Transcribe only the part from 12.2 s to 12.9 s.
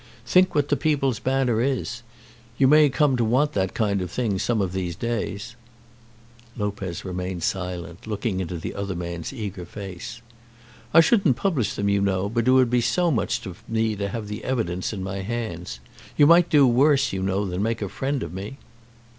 but it would be